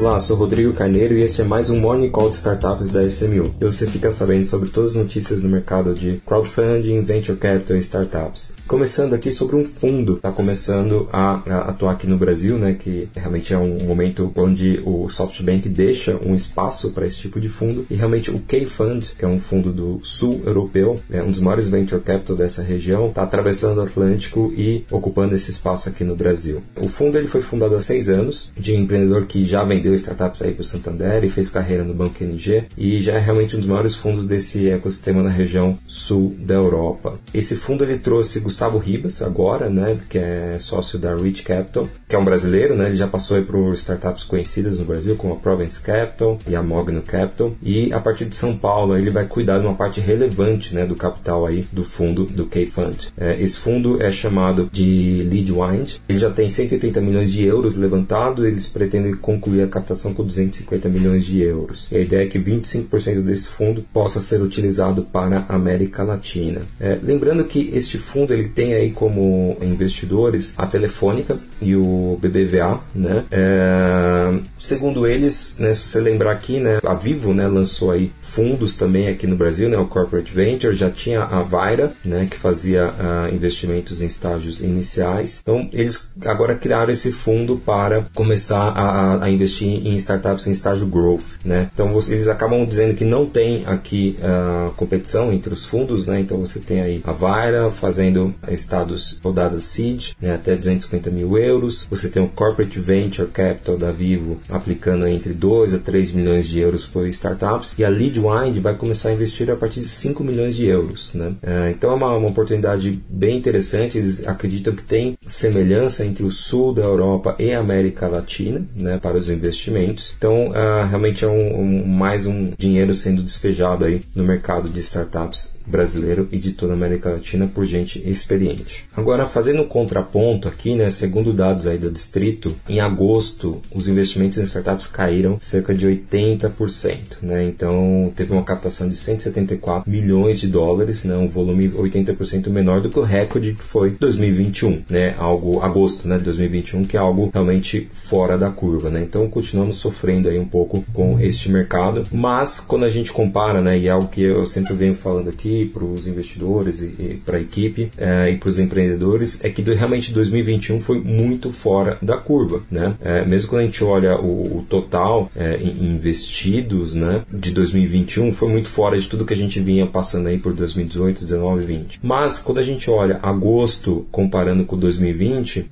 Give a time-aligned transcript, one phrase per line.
[0.00, 3.54] Olá, sou Rodrigo Carneiro e este é mais um Morning Call de Startups da SMU.
[3.60, 7.80] E você fica sabendo sobre todas as notícias do mercado de crowdfunding, venture capital e
[7.80, 8.54] startups.
[8.66, 13.10] Começando aqui sobre um fundo, está começando a, a, atuar aqui no Brasil, né, que
[13.14, 17.84] realmente é um momento onde o SoftBank deixa um espaço para esse tipo de fundo
[17.90, 21.68] e realmente o K-Fund, que é um fundo do sul europeu, é um dos maiores
[21.68, 26.62] venture capital dessa região, está atravessando o Atlântico e ocupando esse espaço aqui no Brasil.
[26.80, 29.94] O fundo ele foi fundado há seis anos de um empreendedor que já vendeu vendeu
[29.94, 33.56] startups aí para o Santander e fez carreira no Banco NG e já é realmente
[33.56, 37.18] um dos maiores fundos desse ecossistema na região sul da Europa.
[37.34, 42.14] Esse fundo ele trouxe Gustavo Ribas agora, né, que é sócio da Rich Capital, que
[42.14, 45.82] é um brasileiro, né, ele já passou por startups conhecidas no Brasil como a Provence
[45.82, 49.66] Capital e a Mogno Capital e a partir de São Paulo ele vai cuidar de
[49.66, 53.08] uma parte relevante, né, do capital aí do fundo do K-Fund.
[53.16, 57.76] É, esse fundo é chamado de Lead Wind, ele já tem 180 milhões de euros
[57.76, 61.88] levantados, eles pretendem concluir a captação com 250 milhões de euros.
[61.90, 66.62] E a ideia é que 25% desse fundo possa ser utilizado para a América Latina.
[66.78, 72.80] É, lembrando que este fundo ele tem aí como investidores a Telefônica e o BBVA,
[72.94, 73.24] né?
[73.30, 78.76] É, segundo eles, né, se você lembrar aqui, né, a Vivo, né, lançou aí fundos
[78.76, 82.88] também aqui no Brasil, né, o Corporate Venture, já tinha a Vaira, né, que fazia
[82.88, 85.40] uh, investimentos em estágios iniciais.
[85.42, 90.86] Então, eles agora criaram esse fundo para começar a, a investir em startups em estágio
[90.86, 91.70] growth, né?
[91.72, 96.20] Então, você, eles acabam dizendo que não tem aqui uh, competição entre os fundos, né?
[96.20, 101.86] Então, você tem aí a Vaira fazendo estados rodadas seed, né, até 250 mil euros.
[101.90, 106.60] Você tem o Corporate Venture Capital da Vivo aplicando entre 2 a 3 milhões de
[106.60, 110.22] euros por startups e a Lead Rewind vai começar a investir a partir de 5
[110.22, 111.12] milhões de euros.
[111.14, 111.34] Né?
[111.42, 113.98] É, então é uma, uma oportunidade bem interessante.
[113.98, 118.98] Eles acreditam que tem semelhança entre o sul da Europa e a América Latina né,
[118.98, 120.14] para os investimentos.
[120.16, 124.80] Então uh, realmente é um, um, mais um dinheiro sendo despejado aí no mercado de
[124.80, 128.88] startups brasileiro e de toda a América Latina por gente experiente.
[128.94, 134.38] Agora, fazendo um contraponto aqui, né, segundo dados aí do distrito, em agosto os investimentos
[134.38, 137.44] em startups caíram cerca de 80%, né?
[137.44, 142.90] Então, teve uma captação de 174 milhões de dólares, né, um volume 80% menor do
[142.90, 147.30] que o recorde que foi 2021, né, algo agosto, né, de 2021, que é algo
[147.32, 149.02] realmente fora da curva, né?
[149.02, 153.78] Então, continuamos sofrendo aí um pouco com este mercado, mas quando a gente compara, né,
[153.78, 157.36] e é algo que eu sempre venho falando aqui, para os investidores e, e para
[157.36, 162.16] a equipe é, e para os empreendedores é que realmente 2021 foi muito fora da
[162.16, 162.94] curva, né?
[163.02, 168.48] É, mesmo quando a gente olha o, o total é, investidos, né, de 2021 foi
[168.48, 172.00] muito fora de tudo que a gente vinha passando aí por 2018, 19 e 20.
[172.02, 175.09] Mas quando a gente olha agosto comparando com 2020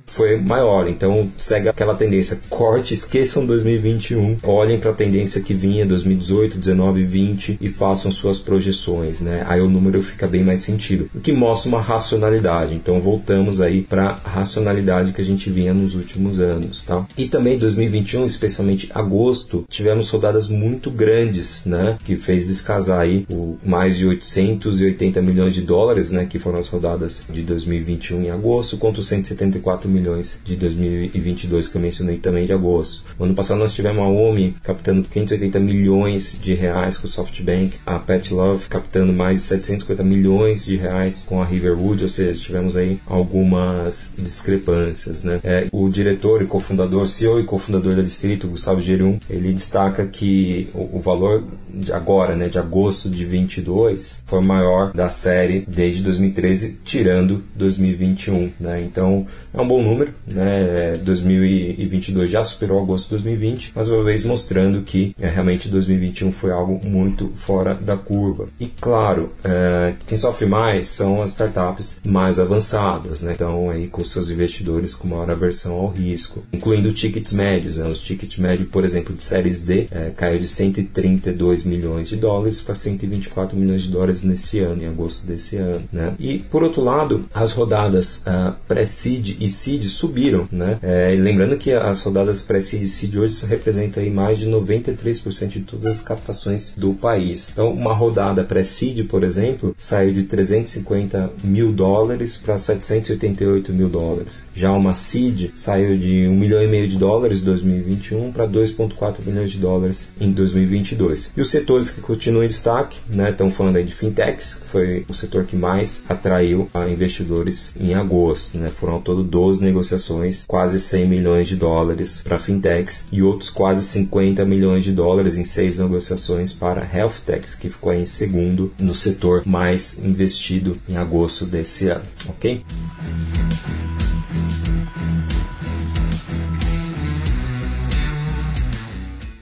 [0.05, 5.85] foi maior, então segue aquela tendência corte, esqueçam 2021, olhem para a tendência que vinha
[5.85, 9.43] 2018, 19 e 20 e façam suas projeções, né?
[9.47, 12.73] Aí o número fica bem mais sentido, o que mostra uma racionalidade.
[12.73, 17.05] Então voltamos aí para a racionalidade que a gente vinha nos últimos anos, tá?
[17.17, 23.57] E também 2021, especialmente agosto, tivemos rodadas muito grandes, né, que fez descasar aí o
[23.63, 28.77] mais de 880 milhões de dólares, né, que foram as rodadas de 2021 em agosto,
[28.77, 33.03] contra os 174 milhões de 2022 que eu mencionei também de agosto.
[33.17, 37.77] No ano passado nós tivemos a OMI captando 580 milhões de reais com o SoftBank,
[37.85, 42.09] a Pet Love captando mais de 700 750 milhões de reais com a Riverwood, ou
[42.09, 45.23] seja, tivemos aí algumas discrepâncias.
[45.23, 45.39] Né?
[45.43, 50.69] É, o diretor e cofundador, CEO e cofundador da Distrito, Gustavo Gerum, ele destaca que
[50.73, 51.43] o, o valor
[51.79, 58.51] de agora, né, de agosto de 22, foi maior da série desde 2013, tirando 2021.
[58.59, 58.83] Né?
[58.83, 60.13] Então é um bom número.
[60.27, 60.97] Né?
[61.03, 66.51] 2022 já superou agosto de 2020, mais uma vez mostrando que é, realmente 2021 foi
[66.51, 68.47] algo muito fora da curva.
[68.59, 73.33] E claro, é, quem sofre mais são as startups mais avançadas, né?
[73.33, 77.77] então aí com seus investidores com maior aversão ao risco, incluindo tickets médios.
[77.77, 77.87] Né?
[77.87, 82.61] Os tickets médios, por exemplo, de séries D, é, caiu de 132 milhões de dólares
[82.61, 85.83] para 124 milhões de dólares nesse ano, em agosto desse ano.
[85.91, 86.13] Né?
[86.19, 90.47] E por outro lado, as rodadas uh, pré-seed e seed subiram.
[90.51, 90.79] Né?
[90.81, 95.59] É, lembrando que as rodadas pré-seed e seed hoje representam aí mais de 93% de
[95.61, 97.51] todas as captações do país.
[97.51, 104.47] Então, uma rodada pré-seed, por exemplo, saiu de 350 mil dólares para 788 mil dólares.
[104.53, 109.25] Já uma seed saiu de 1 milhão e meio de dólares em 2021 para 2,4
[109.25, 111.33] milhões de dólares em 2022.
[111.35, 115.05] E o Setores que continuam em destaque, né, estão falando aí de fintechs, que foi
[115.09, 118.55] o setor que mais atraiu a investidores em agosto.
[118.55, 123.49] Né, foram ao todo 12 negociações, quase 100 milhões de dólares para fintechs e outros
[123.49, 128.71] quase 50 milhões de dólares em seis negociações para health techs, que ficou em segundo
[128.77, 132.05] no setor mais investido em agosto desse ano.
[132.27, 132.63] Ok?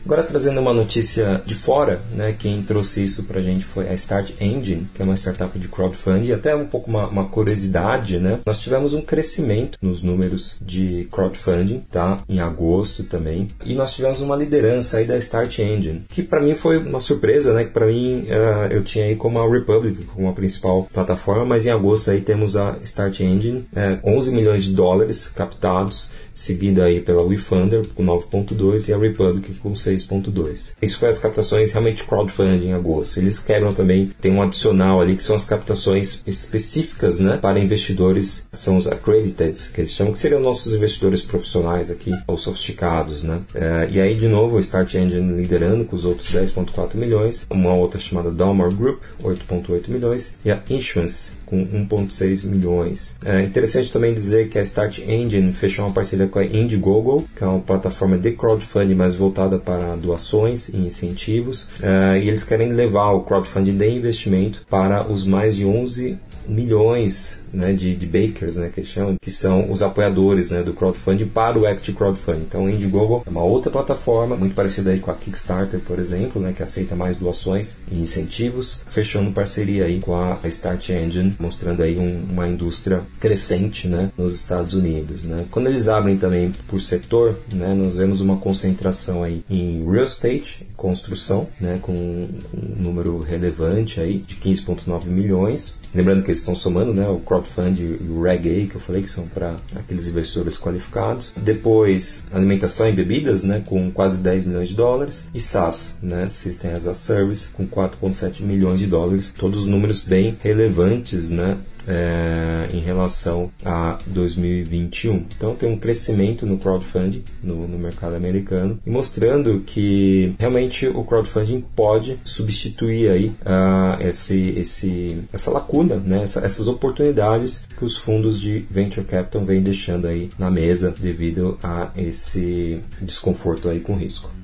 [0.07, 3.93] Agora trazendo uma notícia de fora, né, quem trouxe isso para a gente foi a
[3.93, 8.39] Start Engine, que é uma startup de crowdfunding, até um pouco uma, uma, curiosidade, né?
[8.45, 12.19] Nós tivemos um crescimento nos números de crowdfunding, tá?
[12.29, 16.55] Em agosto também, e nós tivemos uma liderança aí da Start Engine, que para mim
[16.55, 17.65] foi uma surpresa, né?
[17.65, 21.65] Que para mim uh, eu tinha aí como a Republic como a principal plataforma, mas
[21.65, 27.01] em agosto aí temos a Start Engine, é, 11 milhões de dólares captados seguida aí
[27.01, 30.75] pela WeFunder com 9.2 e a Republic com 6.2.
[30.81, 33.19] Isso foi as captações realmente crowdfunding em agosto.
[33.19, 38.47] Eles quebram também, tem um adicional ali que são as captações específicas, né, para investidores,
[38.51, 43.41] são os accredited, que eles chamam, que seriam nossos investidores profissionais aqui, ou sofisticados, né.
[43.53, 47.73] É, e aí, de novo, o Start Engine liderando com os outros 10.4 milhões, uma
[47.73, 53.15] outra chamada Dalmar Group, 8.8 milhões, e a Insurance com 1.6 milhões.
[53.25, 57.43] É interessante também dizer que a Start Engine fechou uma parceria com a Indiegogo, que
[57.43, 62.73] é uma plataforma de crowdfunding mais voltada para doações e incentivos, é, e eles querem
[62.73, 68.55] levar o crowdfunding de investimento para os mais de 11 milhões né, de, de bakers,
[68.55, 72.41] né, que chamam, que são os apoiadores né, do crowdfunding para o Act Crowdfunding.
[72.41, 76.41] Então, o Indiegogo é uma outra plataforma, muito parecida aí com a Kickstarter, por exemplo,
[76.41, 81.81] né, que aceita mais doações e incentivos, fechando parceria aí com a Start Engine, mostrando
[81.83, 85.23] aí um, uma indústria crescente né, nos Estados Unidos.
[85.23, 85.45] Né.
[85.51, 90.67] Quando eles abrem também por setor, né, nós vemos uma concentração aí em real estate,
[90.75, 95.79] construção, né, com um número relevante aí de 15,9 milhões.
[95.93, 99.01] Lembrando que eles estão somando né, o crowdfunding e o Reg A, que eu falei
[99.01, 101.33] que são para aqueles investidores qualificados.
[101.35, 105.29] Depois, alimentação e bebidas, né, com quase 10 milhões de dólares.
[105.33, 109.33] E SaaS, né, System as a Service, com 4,7 milhões de dólares.
[109.33, 111.57] Todos números bem relevantes, né,
[111.87, 115.25] é, em relação a 2021.
[115.35, 121.03] Então tem um crescimento no crowdfunding no, no, mercado americano e mostrando que realmente o
[121.03, 126.23] crowdfunding pode substituir aí uh, esse, esse, essa lacuna, né?
[126.23, 131.57] Essa, essas oportunidades que os fundos de venture capital vêm deixando aí na mesa devido
[131.63, 134.36] a esse desconforto aí com risco.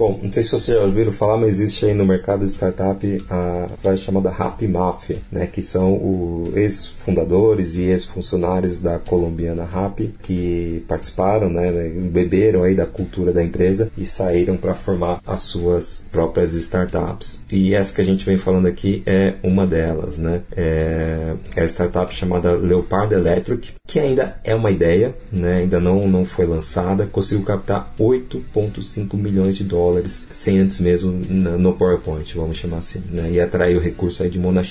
[0.00, 3.22] Bom, não sei se vocês já ouviram falar, mas existe aí no mercado de startup
[3.28, 10.14] a frase chamada Happy Mafia, né, que são os ex-fundadores e ex-funcionários da colombiana Happy
[10.22, 11.70] que participaram, né,
[12.10, 17.44] beberam aí da cultura da empresa e saíram para formar as suas próprias startups.
[17.52, 20.40] E essa que a gente vem falando aqui é uma delas, né?
[20.56, 25.58] É, é a startup chamada Leopard Electric, que ainda é uma ideia, né?
[25.58, 31.12] Ainda não não foi lançada, conseguiu captar 8.5 milhões de dólares dólares, sem antes mesmo
[31.12, 33.30] no PowerPoint, vamos chamar assim, né?
[33.32, 34.70] e atraiu recursos aí de Monax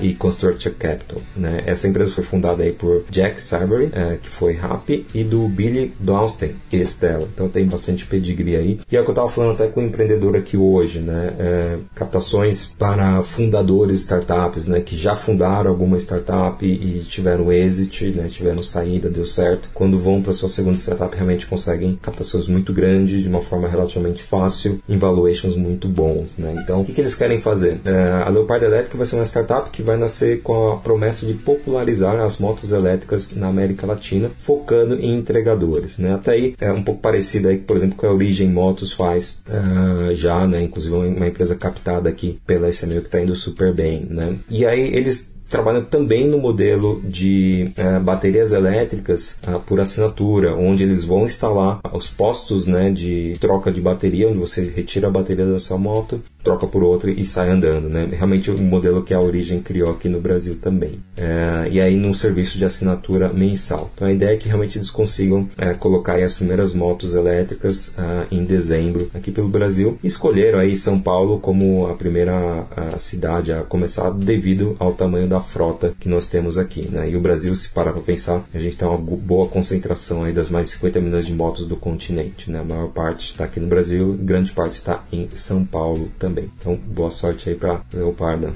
[0.00, 1.20] e Constructure Capital.
[1.36, 1.64] Né?
[1.66, 5.92] Essa empresa foi fundada aí por Jack Sarbury, é, que foi Happy, e do Billy
[5.98, 7.28] Blaustein, ex-dela.
[7.32, 8.80] Então tem bastante pedigree aí.
[8.90, 11.34] E é o que eu estava falando até com o empreendedor aqui hoje, né?
[11.38, 14.80] É, captações para fundadores startups, né?
[14.80, 18.28] Que já fundaram alguma startup e tiveram exit, né?
[18.28, 19.68] Tiveram saída, deu certo.
[19.74, 24.22] Quando vão para sua segunda startup, realmente conseguem captações muito grandes de uma forma relativamente
[24.22, 26.38] fácil fácil em valuations muito bons.
[26.38, 26.54] Né?
[26.62, 27.80] Então, o que, que eles querem fazer?
[27.84, 31.34] É, a Leopard Elétrica vai ser uma startup que vai nascer com a promessa de
[31.34, 35.98] popularizar as motos elétricas na América Latina, focando em entregadores.
[35.98, 36.14] Né?
[36.14, 40.14] Até aí é um pouco parecido aí, por exemplo, com a Origem Motos faz uh,
[40.14, 40.62] já, né?
[40.62, 44.06] inclusive uma empresa captada aqui pela SMU que está indo super bem.
[44.08, 44.38] Né?
[44.50, 50.82] E aí eles trabalham também no modelo de uh, baterias elétricas uh, por assinatura, onde
[50.82, 55.46] eles vão instalar os postos né, de troca de bateria, onde você retira a bateria
[55.46, 58.08] da sua moto troca por outra e sai andando, né?
[58.10, 61.00] Realmente o um modelo que a Origem criou aqui no Brasil também.
[61.16, 63.90] É, e aí num serviço de assinatura mensal.
[63.94, 68.26] Então a ideia é que realmente eles consigam é, colocar as primeiras motos elétricas ah,
[68.30, 69.98] em dezembro aqui pelo Brasil.
[70.02, 75.40] Escolheram aí São Paulo como a primeira a cidade a começar devido ao tamanho da
[75.40, 77.08] frota que nós temos aqui, né?
[77.08, 80.50] E o Brasil, se parar para pensar, a gente tem uma boa concentração aí das
[80.50, 82.60] mais de 50 milhões de motos do continente, né?
[82.60, 86.50] A maior parte está aqui no Brasil, grande parte está em São Paulo também também.
[86.58, 88.52] Então, boa sorte aí para Leoparda.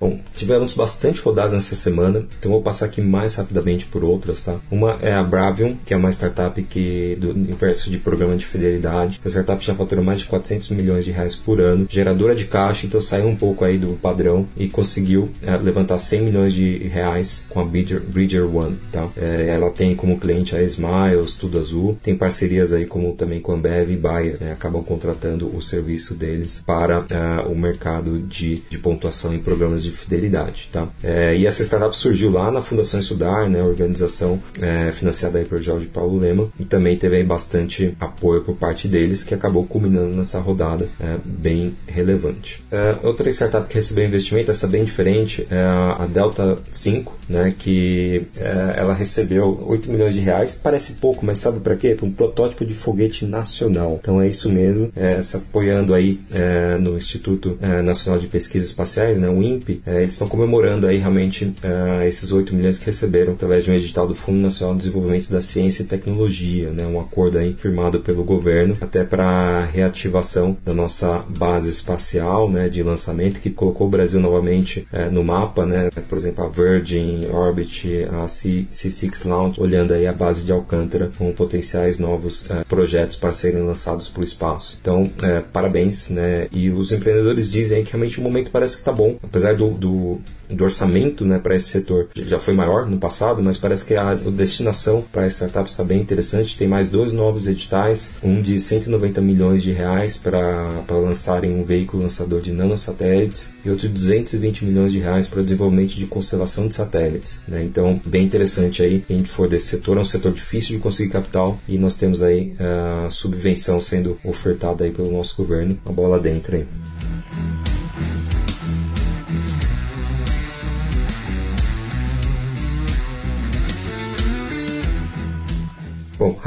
[0.00, 4.60] Bom, tivemos bastante rodadas nessa semana, então vou passar aqui mais rapidamente por outras, tá?
[4.70, 9.20] Uma é a Bravium, que é uma startup que do universo de programa de fidelidade.
[9.24, 12.86] A startup já faturou mais de 400 milhões de reais por ano, geradora de caixa,
[12.86, 17.48] então saiu um pouco aí do padrão e conseguiu é, levantar 100 milhões de reais
[17.48, 19.08] com a Bridger, Bridger One, tá?
[19.16, 23.50] É, ela tem como cliente a Smiles, Tudo Azul, tem parcerias aí como também com
[23.50, 24.52] a Ambev e Bayer, né?
[24.52, 29.87] acabam contratando o serviço deles para uh, o mercado de, de pontuação em programas de
[29.90, 30.88] fidelidade, tá?
[31.02, 33.62] É, e essa startup surgiu lá na Fundação Estudar, né?
[33.62, 38.56] Organização é, financiada aí por Jorge Paulo Lema e também teve aí bastante apoio por
[38.56, 42.64] parte deles que acabou culminando nessa rodada é, bem relevante.
[42.70, 47.54] É, outra startup que recebeu investimento, essa bem diferente, é a Delta 5, né?
[47.56, 51.94] Que é, ela recebeu 8 milhões de reais, parece pouco, mas sabe para quê?
[51.94, 53.98] Para um protótipo de foguete nacional.
[54.00, 59.18] Então é isso mesmo, é, se apoiando aí é, no Instituto Nacional de Pesquisas Espaciais,
[59.18, 63.32] né, o INPE, é, eles estão comemorando aí realmente é, esses 8 milhões que receberam
[63.32, 67.00] através de um edital do Fundo Nacional de Desenvolvimento da Ciência e Tecnologia, né, um
[67.00, 73.40] acordo aí firmado pelo governo até para reativação da nossa base espacial, né, de lançamento
[73.40, 78.28] que colocou o Brasil novamente é, no mapa, né, por exemplo a Virgin Orbit, a
[78.28, 83.30] C, C6 Launch, olhando aí a base de Alcântara com potenciais novos é, projetos para
[83.30, 84.78] serem lançados para o espaço.
[84.80, 86.48] Então, é, parabéns, né?
[86.52, 90.20] E os empreendedores dizem que realmente o momento parece que está bom, apesar do, do
[90.50, 94.14] do orçamento né, para esse setor já foi maior no passado, mas parece que a,
[94.14, 96.56] destinação para startups está bem interessante.
[96.56, 102.02] Tem mais dois novos editais, um de 190 milhões de reais para lançarem um veículo
[102.02, 106.66] lançador de nanosatélites e outro de 220 milhões de reais para o desenvolvimento de constelação
[106.66, 107.42] de satélites.
[107.46, 107.64] Né?
[107.64, 111.58] Então, bem interessante aí, quem for desse setor, é um setor difícil de conseguir capital
[111.68, 116.18] e nós temos aí a uh, subvenção sendo ofertada aí pelo nosso governo, a bola
[116.18, 117.57] dentro aí.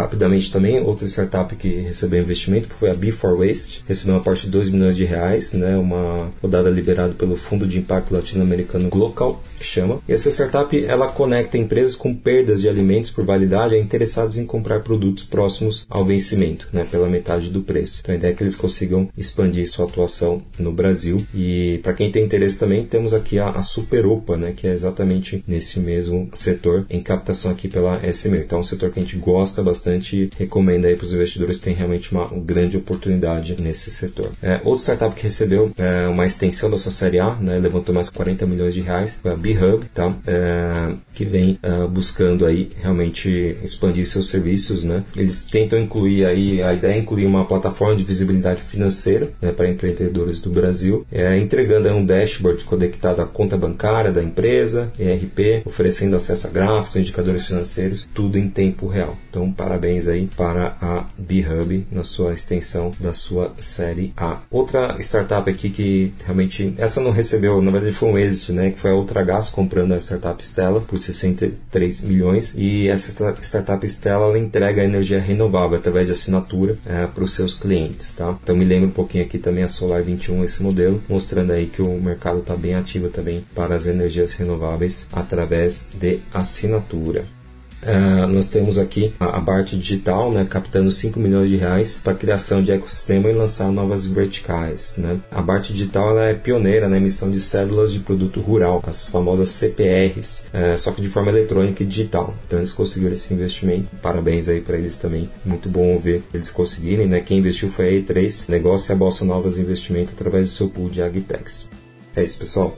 [0.02, 4.52] Rapidamente também, outra startup que recebeu investimento foi a Before Waste, recebeu uma parte de
[4.52, 9.64] 2 milhões de reais, né, uma rodada liberada pelo Fundo de Impacto Latino-Americano Glocal, que
[9.64, 10.00] chama.
[10.08, 14.46] E essa startup, ela conecta empresas com perdas de alimentos por validade a interessados em
[14.46, 18.02] comprar produtos próximos ao vencimento, né, pela metade do preço.
[18.02, 21.26] Então a ideia é que eles consigam expandir sua atuação no Brasil.
[21.34, 25.44] E para quem tem interesse também, temos aqui a, a Superopa, né, que é exatamente
[25.48, 28.40] nesse mesmo setor, em captação aqui pela SME.
[28.40, 31.58] Então é um setor que a gente gosta gosta bastante recomenda aí para os investidores
[31.58, 34.32] que tem realmente uma grande oportunidade nesse setor.
[34.42, 38.10] É, outra startup que recebeu é, uma extensão da sua série A, né, levantou mais
[38.10, 40.14] 40 milhões de reais, a B-Hub, tá?
[40.28, 45.04] É, que vem é, buscando aí realmente expandir seus serviços, né?
[45.16, 49.70] Eles tentam incluir aí, a ideia é incluir uma plataforma de visibilidade financeira né, para
[49.70, 56.16] empreendedores do Brasil, é, entregando um dashboard conectado à conta bancária da empresa, ERP, oferecendo
[56.16, 59.18] acesso a gráficos, indicadores financeiros, tudo em tempo real.
[59.30, 64.40] Então, parabéns aí para a B-Hub na sua extensão da sua série A.
[64.50, 68.72] Outra startup aqui que realmente essa não recebeu, na verdade foi um êxito, né?
[68.72, 73.12] Que foi a Ultragás comprando a startup Stella por 63 milhões e essa
[73.42, 78.38] startup Stella ela entrega energia renovável através de assinatura é, para os seus clientes, tá?
[78.42, 81.82] Então me lembra um pouquinho aqui também a Solar 21 esse modelo, mostrando aí que
[81.82, 87.41] o mercado está bem ativo também para as energias renováveis através de assinatura.
[87.84, 92.14] Uh, nós temos aqui a, a Bart Digital, né, captando 5 milhões de reais para
[92.14, 94.96] criação de ecossistema e lançar novas verticais.
[94.98, 95.20] Né.
[95.32, 100.46] A Bart Digital é pioneira na emissão de cédulas de produto rural, as famosas CPRs,
[100.48, 102.36] uh, só que de forma eletrônica e digital.
[102.48, 103.90] Então eles conseguiram esse investimento.
[104.02, 105.30] Parabéns aí para eles também.
[105.44, 107.08] Muito bom ver eles conseguirem.
[107.08, 107.22] Né.
[107.22, 111.02] Quem investiu foi a E3, negócio a Bolsa Novas Investimento através do seu pool de
[111.02, 111.70] Agtex.
[112.16, 112.78] É isso, pessoal.